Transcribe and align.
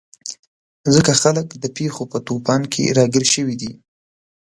ځکه 0.93 1.11
خلک 1.21 1.47
د 1.63 1.65
پېښو 1.77 2.03
په 2.11 2.17
توپان 2.27 2.61
کې 2.71 2.93
راګیر 2.97 3.25
شوي 3.33 3.55
دي. 3.61 3.71